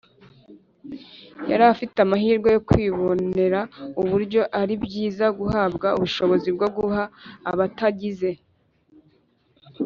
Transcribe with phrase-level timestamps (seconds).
[1.49, 3.59] yari afite amahirwe yo kwibonera
[4.01, 7.03] uburyo ari byiza guhabwa ubushobozi bwo guha
[7.51, 8.31] abatagize